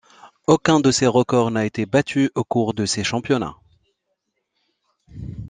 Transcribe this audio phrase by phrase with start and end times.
[0.47, 3.55] Aucun de ces records n'a été battu au cours de ces championnats.